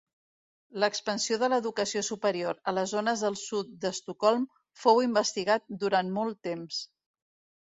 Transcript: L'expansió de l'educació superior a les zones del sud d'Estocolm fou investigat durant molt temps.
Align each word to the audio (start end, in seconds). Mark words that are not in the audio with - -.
L'expansió 0.83 1.35
de 1.43 1.49
l'educació 1.53 2.01
superior 2.07 2.57
a 2.71 2.73
les 2.77 2.93
zones 2.97 3.25
del 3.27 3.37
sud 3.43 3.69
d'Estocolm 3.85 4.49
fou 4.85 5.03
investigat 5.11 5.69
durant 5.85 6.11
molt 6.19 6.43
temps. 6.51 6.83